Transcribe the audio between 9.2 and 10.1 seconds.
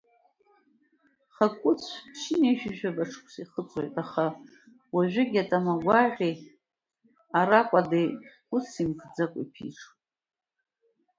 иԥиҽуеит!